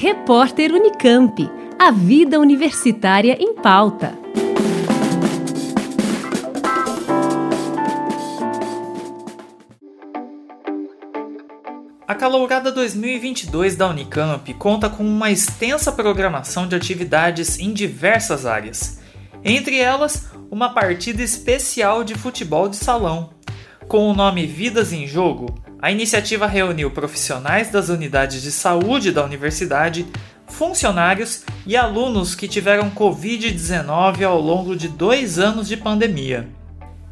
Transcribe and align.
Repórter 0.00 0.72
Unicamp. 0.72 1.50
A 1.76 1.90
vida 1.90 2.38
universitária 2.38 3.36
em 3.40 3.56
pauta. 3.56 4.16
A 12.06 12.14
Calourada 12.14 12.70
2022 12.70 13.74
da 13.74 13.88
Unicamp 13.88 14.54
conta 14.54 14.88
com 14.88 15.02
uma 15.02 15.32
extensa 15.32 15.90
programação 15.90 16.68
de 16.68 16.76
atividades 16.76 17.58
em 17.58 17.72
diversas 17.72 18.46
áreas. 18.46 19.00
Entre 19.42 19.80
elas, 19.80 20.30
uma 20.48 20.72
partida 20.72 21.24
especial 21.24 22.04
de 22.04 22.14
futebol 22.14 22.68
de 22.68 22.76
salão. 22.76 23.30
Com 23.88 24.08
o 24.08 24.14
nome 24.14 24.46
Vidas 24.46 24.92
em 24.92 25.08
Jogo, 25.08 25.52
a 25.80 25.90
iniciativa 25.90 26.46
reuniu 26.46 26.90
profissionais 26.90 27.70
das 27.70 27.88
unidades 27.88 28.42
de 28.42 28.50
saúde 28.50 29.12
da 29.12 29.24
universidade, 29.24 30.06
funcionários 30.48 31.44
e 31.66 31.76
alunos 31.76 32.34
que 32.34 32.48
tiveram 32.48 32.90
Covid-19 32.90 34.22
ao 34.22 34.40
longo 34.40 34.74
de 34.74 34.88
dois 34.88 35.38
anos 35.38 35.68
de 35.68 35.76
pandemia. 35.76 36.48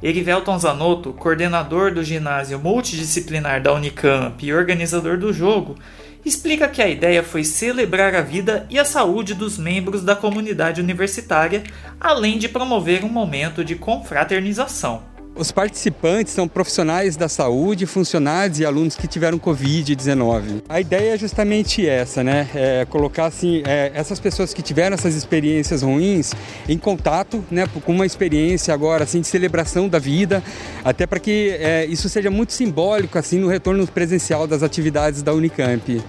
Erivelton 0.00 0.58
Zanotto, 0.58 1.12
coordenador 1.12 1.92
do 1.92 2.02
ginásio 2.02 2.58
multidisciplinar 2.58 3.62
da 3.62 3.72
Unicamp 3.72 4.44
e 4.44 4.52
organizador 4.52 5.16
do 5.16 5.32
jogo, 5.32 5.76
explica 6.24 6.68
que 6.68 6.82
a 6.82 6.88
ideia 6.88 7.22
foi 7.22 7.44
celebrar 7.44 8.14
a 8.14 8.20
vida 8.20 8.66
e 8.70 8.78
a 8.78 8.84
saúde 8.84 9.34
dos 9.34 9.58
membros 9.58 10.02
da 10.02 10.14
comunidade 10.14 10.80
universitária, 10.80 11.64
além 12.00 12.38
de 12.38 12.48
promover 12.48 13.04
um 13.04 13.08
momento 13.08 13.64
de 13.64 13.74
confraternização. 13.74 15.11
Os 15.34 15.50
participantes 15.50 16.34
são 16.34 16.46
profissionais 16.46 17.16
da 17.16 17.26
saúde, 17.26 17.86
funcionários 17.86 18.60
e 18.60 18.66
alunos 18.66 18.96
que 18.96 19.08
tiveram 19.08 19.38
Covid-19. 19.38 20.62
A 20.68 20.78
ideia 20.78 21.14
é 21.14 21.18
justamente 21.18 21.88
essa, 21.88 22.22
né? 22.22 22.50
É 22.54 22.84
colocar 22.84 23.26
assim, 23.26 23.62
é, 23.66 23.90
essas 23.94 24.20
pessoas 24.20 24.52
que 24.52 24.60
tiveram 24.60 24.92
essas 24.92 25.14
experiências 25.14 25.80
ruins 25.80 26.34
em 26.68 26.76
contato, 26.76 27.42
né, 27.50 27.66
com 27.82 27.92
uma 27.92 28.04
experiência 28.04 28.74
agora 28.74 29.04
assim 29.04 29.22
de 29.22 29.26
celebração 29.26 29.88
da 29.88 29.98
vida, 29.98 30.42
até 30.84 31.06
para 31.06 31.18
que 31.18 31.56
é, 31.58 31.86
isso 31.86 32.10
seja 32.10 32.30
muito 32.30 32.52
simbólico 32.52 33.18
assim 33.18 33.40
no 33.40 33.48
retorno 33.48 33.86
presencial 33.86 34.46
das 34.46 34.62
atividades 34.62 35.22
da 35.22 35.32
Unicamp. 35.32 36.02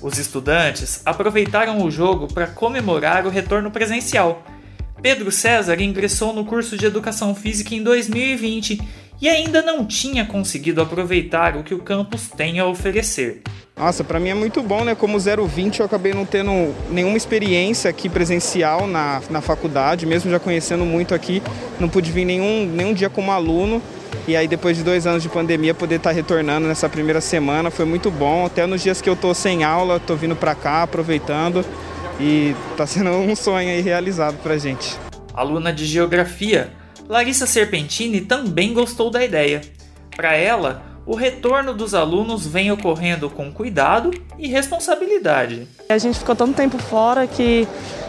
Os 0.00 0.18
estudantes 0.18 1.02
aproveitaram 1.04 1.84
o 1.84 1.90
jogo 1.90 2.32
para 2.32 2.46
comemorar 2.46 3.26
o 3.26 3.28
retorno 3.28 3.72
presencial 3.72 4.40
Pedro 5.00 5.30
César 5.30 5.80
ingressou 5.80 6.32
no 6.32 6.44
curso 6.44 6.76
de 6.76 6.86
Educação 6.86 7.34
Física 7.34 7.74
em 7.74 7.82
2020 7.82 8.80
e 9.20 9.28
ainda 9.28 9.62
não 9.62 9.84
tinha 9.84 10.24
conseguido 10.24 10.80
aproveitar 10.80 11.56
o 11.56 11.62
que 11.62 11.74
o 11.74 11.78
campus 11.78 12.28
tem 12.28 12.58
a 12.58 12.66
oferecer. 12.66 13.42
Nossa, 13.76 14.02
para 14.02 14.18
mim 14.18 14.30
é 14.30 14.34
muito 14.34 14.62
bom, 14.62 14.84
né? 14.84 14.94
Como 14.94 15.18
020 15.18 15.80
eu 15.80 15.86
acabei 15.86 16.14
não 16.14 16.24
tendo 16.24 16.74
nenhuma 16.90 17.16
experiência 17.16 17.90
aqui 17.90 18.08
presencial 18.08 18.86
na, 18.86 19.20
na 19.28 19.42
faculdade, 19.42 20.06
mesmo 20.06 20.30
já 20.30 20.38
conhecendo 20.38 20.84
muito 20.84 21.14
aqui, 21.14 21.42
não 21.78 21.88
pude 21.88 22.10
vir 22.10 22.24
nenhum, 22.24 22.66
nenhum 22.66 22.94
dia 22.94 23.10
como 23.10 23.30
aluno. 23.30 23.82
E 24.26 24.34
aí 24.34 24.48
depois 24.48 24.78
de 24.78 24.82
dois 24.82 25.06
anos 25.06 25.22
de 25.22 25.28
pandemia, 25.28 25.74
poder 25.74 25.96
estar 25.96 26.10
tá 26.10 26.16
retornando 26.16 26.66
nessa 26.66 26.88
primeira 26.88 27.20
semana 27.20 27.70
foi 27.70 27.84
muito 27.84 28.10
bom. 28.10 28.46
Até 28.46 28.66
nos 28.66 28.82
dias 28.82 29.02
que 29.02 29.10
eu 29.10 29.14
tô 29.14 29.34
sem 29.34 29.62
aula, 29.62 30.00
tô 30.00 30.16
vindo 30.16 30.34
para 30.34 30.54
cá, 30.54 30.82
aproveitando 30.82 31.64
e 32.20 32.54
está 32.70 32.86
sendo 32.86 33.10
um 33.10 33.36
sonho 33.36 33.68
aí 33.68 33.80
realizado 33.80 34.36
para 34.42 34.54
a 34.54 34.58
gente. 34.58 34.96
Aluna 35.34 35.72
de 35.72 35.84
Geografia, 35.84 36.72
Larissa 37.08 37.46
Serpentini 37.46 38.20
também 38.20 38.72
gostou 38.72 39.10
da 39.10 39.24
ideia. 39.24 39.60
Para 40.14 40.34
ela, 40.34 40.82
o 41.04 41.14
retorno 41.14 41.72
dos 41.72 41.94
alunos 41.94 42.46
vem 42.46 42.72
ocorrendo 42.72 43.30
com 43.30 43.52
cuidado 43.52 44.10
e 44.38 44.48
responsabilidade. 44.48 45.68
A 45.88 45.98
gente 45.98 46.18
ficou 46.18 46.34
tanto 46.34 46.54
tempo 46.54 46.78
fora 46.78 47.26
que 47.26 47.68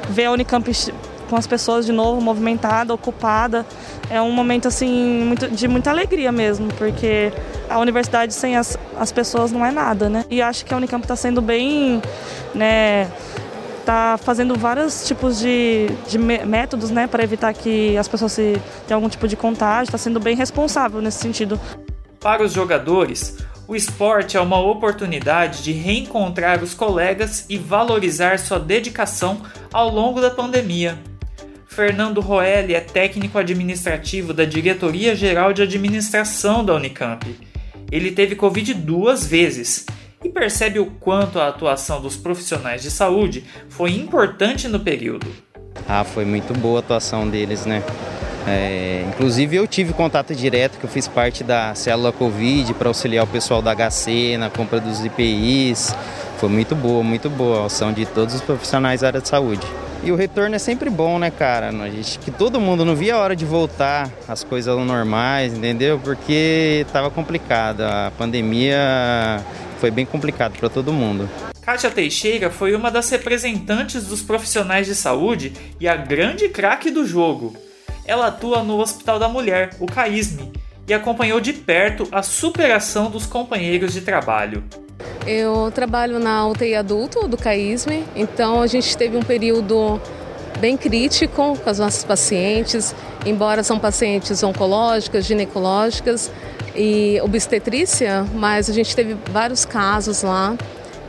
ver 0.09 0.25
a 0.25 0.31
Unicamp 0.31 0.71
com 1.29 1.35
as 1.35 1.45
pessoas 1.45 1.85
de 1.85 1.91
novo 1.91 2.21
movimentada, 2.21 2.93
ocupada, 2.93 3.65
é 4.09 4.21
um 4.21 4.31
momento 4.31 4.67
assim 4.67 5.23
muito, 5.25 5.49
de 5.49 5.67
muita 5.67 5.91
alegria 5.91 6.31
mesmo, 6.31 6.69
porque 6.77 7.31
a 7.69 7.77
universidade 7.79 8.33
sem 8.33 8.55
as, 8.55 8.77
as 8.97 9.11
pessoas 9.11 9.51
não 9.51 9.65
é 9.65 9.71
nada, 9.71 10.09
né? 10.09 10.25
E 10.29 10.41
acho 10.41 10.65
que 10.65 10.73
a 10.73 10.77
Unicamp 10.77 11.03
está 11.03 11.15
sendo 11.15 11.41
bem, 11.41 12.01
né, 12.55 13.11
está 13.87 14.17
fazendo 14.17 14.53
vários 14.55 15.07
tipos 15.07 15.39
de, 15.39 15.87
de 16.09 16.17
métodos 16.19 16.91
né, 16.91 17.07
para 17.07 17.23
evitar 17.23 17.53
que 17.53 17.95
as 17.95 18.05
pessoas 18.05 18.33
se, 18.33 18.61
tenham 18.85 18.97
algum 18.97 19.07
tipo 19.07 19.29
de 19.29 19.37
contágio, 19.37 19.85
está 19.85 19.97
sendo 19.97 20.19
bem 20.19 20.35
responsável 20.35 21.01
nesse 21.01 21.19
sentido. 21.19 21.57
Para 22.19 22.43
os 22.43 22.51
jogadores, 22.51 23.37
o 23.65 23.77
esporte 23.77 24.35
é 24.35 24.41
uma 24.41 24.59
oportunidade 24.59 25.63
de 25.63 25.71
reencontrar 25.71 26.61
os 26.61 26.73
colegas 26.73 27.45
e 27.47 27.57
valorizar 27.57 28.37
sua 28.39 28.59
dedicação 28.59 29.41
ao 29.71 29.89
longo 29.89 30.19
da 30.19 30.29
pandemia. 30.29 30.99
Fernando 31.65 32.19
Roelli 32.19 32.73
é 32.73 32.81
técnico 32.81 33.37
administrativo 33.37 34.33
da 34.33 34.43
Diretoria 34.43 35.15
Geral 35.15 35.53
de 35.53 35.61
Administração 35.61 36.65
da 36.65 36.75
Unicamp. 36.75 37.25
Ele 37.89 38.11
teve 38.11 38.35
Covid 38.35 38.73
duas 38.73 39.25
vezes 39.25 39.85
percebe 40.37 40.77
o 40.77 40.85
quanto 40.85 41.39
a 41.39 41.47
atuação 41.47 41.99
dos 41.99 42.15
profissionais 42.15 42.83
de 42.83 42.91
saúde 42.91 43.43
foi 43.69 43.95
importante 43.95 44.67
no 44.67 44.79
período. 44.79 45.25
Ah, 45.87 46.03
foi 46.03 46.25
muito 46.25 46.53
boa 46.53 46.79
a 46.79 46.81
atuação 46.81 47.27
deles, 47.27 47.65
né? 47.65 47.83
É, 48.47 49.03
inclusive 49.09 49.55
eu 49.57 49.67
tive 49.67 49.91
contato 49.93 50.33
direto, 50.33 50.77
que 50.77 50.85
eu 50.85 50.89
fiz 50.89 51.07
parte 51.07 51.43
da 51.43 51.75
célula 51.75 52.13
Covid 52.13 52.73
para 52.75 52.87
auxiliar 52.87 53.25
o 53.25 53.27
pessoal 53.27 53.61
da 53.61 53.75
HC 53.75 54.37
na 54.37 54.49
compra 54.49 54.79
dos 54.79 55.03
IPIs. 55.03 55.93
Foi 56.37 56.47
muito 56.47 56.75
boa, 56.75 57.03
muito 57.03 57.29
boa 57.29 57.63
a 57.63 57.65
ação 57.65 57.91
de 57.91 58.05
todos 58.05 58.35
os 58.35 58.41
profissionais 58.41 59.01
da 59.01 59.07
área 59.07 59.19
de 59.19 59.27
saúde. 59.27 59.65
E 60.03 60.11
o 60.11 60.15
retorno 60.15 60.55
é 60.55 60.59
sempre 60.59 60.89
bom, 60.89 61.17
né, 61.17 61.31
cara? 61.31 61.69
A 61.69 61.89
gente, 61.89 62.19
que 62.19 62.29
todo 62.29 62.59
mundo 62.59 62.85
não 62.85 62.95
via 62.95 63.15
a 63.15 63.17
hora 63.17 63.35
de 63.35 63.43
voltar 63.43 64.09
as 64.27 64.43
coisas 64.43 64.77
normais, 64.77 65.51
entendeu? 65.53 65.99
Porque 66.01 66.85
estava 66.87 67.09
complicado. 67.09 67.81
A 67.81 68.11
pandemia 68.17 69.43
foi 69.79 69.91
bem 69.91 70.05
complicado 70.05 70.57
para 70.57 70.69
todo 70.69 70.93
mundo. 70.93 71.29
Kátia 71.61 71.91
Teixeira 71.91 72.49
foi 72.49 72.73
uma 72.75 72.89
das 72.89 73.09
representantes 73.09 74.05
dos 74.05 74.21
profissionais 74.21 74.87
de 74.87 74.95
saúde 74.95 75.53
e 75.79 75.87
a 75.87 75.95
grande 75.95 76.47
craque 76.49 76.89
do 76.89 77.05
jogo. 77.05 77.55
Ela 78.05 78.27
atua 78.27 78.63
no 78.63 78.79
Hospital 78.79 79.19
da 79.19 79.27
Mulher, 79.27 79.71
o 79.79 79.85
CAISME, 79.85 80.53
e 80.87 80.93
acompanhou 80.93 81.41
de 81.41 81.51
perto 81.51 82.07
a 82.11 82.23
superação 82.23 83.11
dos 83.11 83.25
companheiros 83.25 83.93
de 83.93 84.01
trabalho. 84.01 84.63
Eu 85.25 85.69
trabalho 85.71 86.19
na 86.19 86.47
UTI 86.47 86.75
adulto 86.75 87.27
do 87.27 87.35
CAISME, 87.35 88.05
então 88.15 88.61
a 88.61 88.67
gente 88.67 88.95
teve 88.95 89.17
um 89.17 89.21
período 89.21 90.01
bem 90.59 90.75
crítico 90.75 91.57
com 91.57 91.69
as 91.69 91.79
nossas 91.79 92.03
pacientes, 92.03 92.95
embora 93.25 93.63
são 93.63 93.79
pacientes 93.79 94.41
oncológicas, 94.43 95.25
ginecológicas, 95.25 96.31
e 96.77 97.19
obstetrícia, 97.21 98.25
mas 98.35 98.69
a 98.69 98.73
gente 98.73 98.95
teve 98.95 99.17
vários 99.31 99.65
casos 99.65 100.21
lá. 100.21 100.55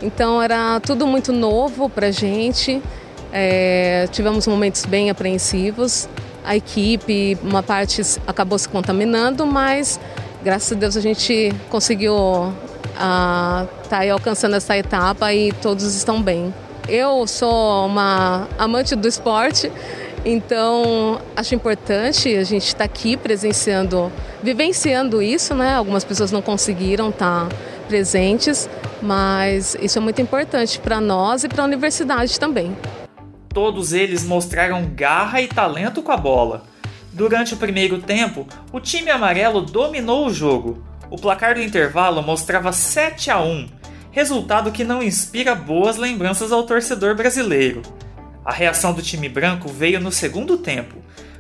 Então 0.01 0.43
era 0.43 0.81
tudo 0.81 1.07
muito 1.07 1.33
novo 1.33 1.91
para 1.91 2.07
a 2.07 2.11
gente. 2.11 2.83
É, 3.31 4.09
tivemos 4.11 4.47
momentos 4.47 4.87
bem 4.87 5.11
apreensivos. 5.11 6.09
A 6.43 6.57
equipe, 6.57 7.37
uma 7.43 7.63
parte 7.63 8.01
acabou 8.27 8.59
se 8.59 8.69
contaminando, 8.69 9.47
mas 9.47 10.01
graças 10.43 10.73
a 10.73 10.81
Deus 10.81 10.97
a 10.97 11.01
gente 11.01 11.53
conseguiu 11.69 12.15
estar 12.95 13.67
tá 13.91 14.11
alcançando 14.11 14.57
essa 14.57 14.77
etapa 14.79 15.33
e 15.35 15.53
todos 15.53 15.95
estão 15.95 16.23
bem. 16.23 16.53
Eu 16.89 17.27
sou 17.27 17.87
uma 17.87 18.49
amante 18.59 18.97
do 18.97 19.07
esporte, 19.07 19.71
então, 20.25 21.21
acho 21.37 21.55
importante 21.55 22.35
a 22.35 22.45
gente 22.45 22.67
estar 22.67 22.79
tá 22.79 22.85
aqui 22.85 23.17
presenciando, 23.17 24.11
vivenciando 24.43 25.23
isso, 25.23 25.55
né? 25.55 25.75
Algumas 25.75 26.05
pessoas 26.05 26.33
não 26.33 26.43
conseguiram 26.43 27.11
estar 27.11 27.49
tá 27.49 27.57
presentes, 27.87 28.69
mas 29.01 29.77
isso 29.81 29.99
é 29.99 30.01
muito 30.01 30.21
importante 30.21 30.79
para 30.79 31.01
nós 31.01 31.45
e 31.45 31.49
para 31.49 31.63
a 31.63 31.67
universidade 31.67 32.39
também. 32.39 32.77
Todos 33.53 33.93
eles 33.93 34.25
mostraram 34.25 34.91
garra 34.95 35.41
e 35.41 35.49
talento 35.49 36.03
com 36.03 36.13
a 36.13 36.17
bola. 36.17 36.65
Durante 37.13 37.55
o 37.55 37.57
primeiro 37.57 38.01
tempo, 38.01 38.47
o 38.73 38.81
time 38.81 39.11
amarelo 39.11 39.61
dominou 39.61 40.27
o 40.27 40.33
jogo. 40.33 40.83
O 41.11 41.17
placar 41.17 41.55
do 41.55 41.63
intervalo 41.63 42.23
mostrava 42.23 42.71
7 42.71 43.31
a 43.31 43.41
1, 43.41 43.67
resultado 44.19 44.73
que 44.73 44.83
não 44.83 45.01
inspira 45.01 45.55
boas 45.55 45.97
lembranças 45.97 46.51
ao 46.51 46.65
torcedor 46.65 47.15
brasileiro. 47.15 47.83
A 48.45 48.53
reação 48.53 48.93
do 48.93 49.01
time 49.01 49.29
branco 49.29 49.69
veio 49.69 50.01
no 50.01 50.11
segundo 50.11 50.59
tempo, 50.59 50.97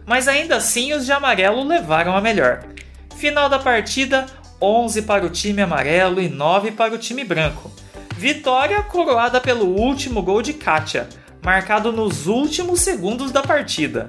mas 0.06 0.28
ainda 0.28 0.54
assim 0.54 0.92
os 0.92 1.04
de 1.04 1.10
amarelo 1.10 1.64
levaram 1.64 2.16
a 2.16 2.20
melhor. 2.20 2.62
Final 3.16 3.48
da 3.48 3.58
partida: 3.58 4.26
11 4.62 5.02
para 5.02 5.26
o 5.26 5.28
time 5.28 5.60
amarelo 5.60 6.22
e 6.22 6.28
9 6.28 6.70
para 6.70 6.94
o 6.94 6.98
time 6.98 7.24
branco. 7.24 7.68
Vitória 8.16 8.80
coroada 8.84 9.40
pelo 9.40 9.66
último 9.66 10.22
gol 10.22 10.40
de 10.40 10.52
Katia, 10.52 11.08
marcado 11.44 11.90
nos 11.90 12.28
últimos 12.28 12.80
segundos 12.80 13.32
da 13.32 13.42
partida. 13.42 14.08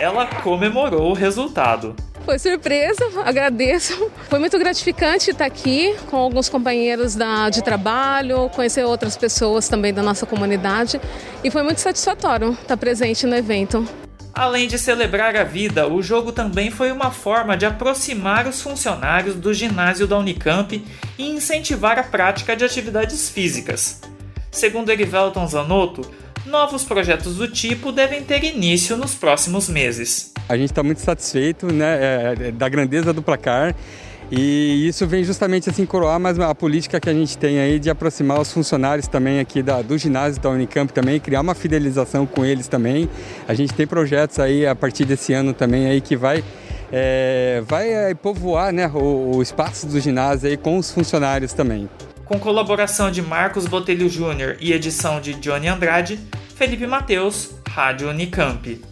Ela 0.00 0.24
comemorou 0.42 1.10
o 1.10 1.14
resultado. 1.14 1.94
Foi 2.32 2.38
surpresa, 2.38 3.04
agradeço. 3.26 4.10
Foi 4.30 4.38
muito 4.38 4.58
gratificante 4.58 5.32
estar 5.32 5.44
aqui 5.44 5.94
com 6.08 6.16
alguns 6.16 6.48
companheiros 6.48 7.14
da, 7.14 7.50
de 7.50 7.62
trabalho, 7.62 8.48
conhecer 8.54 8.86
outras 8.86 9.18
pessoas 9.18 9.68
também 9.68 9.92
da 9.92 10.02
nossa 10.02 10.24
comunidade 10.24 10.98
e 11.44 11.50
foi 11.50 11.62
muito 11.62 11.82
satisfatório 11.82 12.52
estar 12.52 12.78
presente 12.78 13.26
no 13.26 13.36
evento. 13.36 13.86
Além 14.32 14.66
de 14.66 14.78
celebrar 14.78 15.36
a 15.36 15.44
vida, 15.44 15.86
o 15.86 16.02
jogo 16.02 16.32
também 16.32 16.70
foi 16.70 16.90
uma 16.90 17.10
forma 17.10 17.54
de 17.54 17.66
aproximar 17.66 18.46
os 18.46 18.62
funcionários 18.62 19.34
do 19.34 19.52
ginásio 19.52 20.06
da 20.06 20.16
Unicamp 20.16 20.82
e 21.18 21.28
incentivar 21.28 21.98
a 21.98 22.02
prática 22.02 22.56
de 22.56 22.64
atividades 22.64 23.28
físicas. 23.28 24.00
Segundo 24.50 24.88
Erivelton 24.88 25.46
Zanotto, 25.46 26.10
novos 26.46 26.82
projetos 26.82 27.36
do 27.36 27.46
tipo 27.46 27.92
devem 27.92 28.22
ter 28.22 28.42
início 28.42 28.96
nos 28.96 29.14
próximos 29.14 29.68
meses. 29.68 30.31
A 30.48 30.56
gente 30.56 30.70
está 30.70 30.82
muito 30.82 31.00
satisfeito 31.00 31.72
né, 31.72 31.98
é, 32.00 32.34
é, 32.48 32.52
da 32.52 32.68
grandeza 32.68 33.12
do 33.12 33.22
placar 33.22 33.74
e 34.34 34.88
isso 34.88 35.06
vem 35.06 35.22
justamente 35.22 35.68
assim 35.68 35.84
coroar 35.84 36.18
mais 36.18 36.38
a 36.40 36.54
política 36.54 36.98
que 36.98 37.10
a 37.10 37.12
gente 37.12 37.36
tem 37.36 37.60
aí 37.60 37.78
de 37.78 37.90
aproximar 37.90 38.40
os 38.40 38.50
funcionários 38.50 39.06
também 39.06 39.38
aqui 39.40 39.62
da, 39.62 39.82
do 39.82 39.98
ginásio 39.98 40.40
da 40.40 40.48
Unicamp 40.48 40.90
também, 40.90 41.20
criar 41.20 41.42
uma 41.42 41.54
fidelização 41.54 42.24
com 42.24 42.42
eles 42.42 42.66
também. 42.66 43.10
A 43.46 43.52
gente 43.52 43.74
tem 43.74 43.86
projetos 43.86 44.38
aí 44.38 44.66
a 44.66 44.74
partir 44.74 45.04
desse 45.04 45.34
ano 45.34 45.52
também 45.52 45.86
aí 45.86 46.00
que 46.00 46.16
vai 46.16 46.42
é, 46.90 47.62
vai 47.66 48.14
povoar 48.14 48.72
né, 48.72 48.86
o, 48.94 49.36
o 49.36 49.42
espaço 49.42 49.86
do 49.86 50.00
ginásio 50.00 50.48
aí 50.48 50.56
com 50.56 50.78
os 50.78 50.90
funcionários 50.90 51.52
também. 51.52 51.88
Com 52.24 52.38
colaboração 52.38 53.10
de 53.10 53.20
Marcos 53.20 53.66
Botelho 53.66 54.08
Júnior 54.08 54.56
e 54.60 54.72
edição 54.72 55.20
de 55.20 55.34
Johnny 55.34 55.68
Andrade, 55.68 56.18
Felipe 56.54 56.86
Mateus, 56.86 57.50
Rádio 57.68 58.08
Unicamp. 58.08 58.91